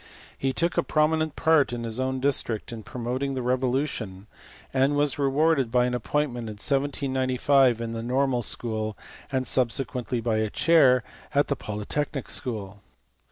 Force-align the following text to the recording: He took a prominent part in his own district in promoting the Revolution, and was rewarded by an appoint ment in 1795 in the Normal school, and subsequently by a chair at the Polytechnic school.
He 0.35 0.51
took 0.51 0.77
a 0.79 0.81
prominent 0.81 1.35
part 1.35 1.71
in 1.71 1.83
his 1.83 1.99
own 1.99 2.19
district 2.19 2.71
in 2.73 2.81
promoting 2.81 3.35
the 3.35 3.43
Revolution, 3.43 4.25
and 4.73 4.95
was 4.95 5.19
rewarded 5.19 5.71
by 5.71 5.85
an 5.85 5.93
appoint 5.93 6.31
ment 6.33 6.49
in 6.49 6.53
1795 6.55 7.79
in 7.79 7.93
the 7.93 8.01
Normal 8.01 8.41
school, 8.41 8.97
and 9.31 9.45
subsequently 9.45 10.19
by 10.19 10.37
a 10.37 10.49
chair 10.49 11.03
at 11.35 11.49
the 11.49 11.55
Polytechnic 11.55 12.31
school. 12.31 12.79